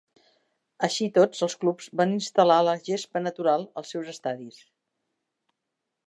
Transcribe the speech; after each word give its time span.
Així 0.85 1.07
tots 1.17 1.41
els 1.47 1.55
clubs 1.63 1.89
van 2.01 2.15
instal·lar 2.15 2.57
la 2.67 2.73
gespa 2.87 3.21
natural 3.25 3.67
als 3.81 3.93
seus 3.97 4.09
estadis. 4.15 4.57